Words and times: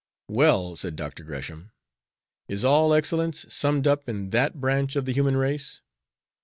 "Well," 0.29 0.75
said 0.75 0.95
Dr. 0.95 1.23
Gresham, 1.23 1.73
"is 2.47 2.65
all 2.65 2.91
excellence 2.91 3.45
summed 3.49 3.85
up 3.85 4.09
in 4.09 4.31
that 4.31 4.59
branch 4.59 4.95
of 4.95 5.05
the 5.05 5.13
human 5.13 5.37
race?" 5.37 5.83